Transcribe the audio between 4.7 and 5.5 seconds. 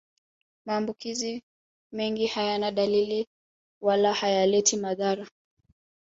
madhara